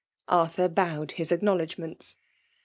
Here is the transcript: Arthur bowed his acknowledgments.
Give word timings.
Arthur 0.27 0.67
bowed 0.67 1.11
his 1.11 1.31
acknowledgments. 1.31 2.15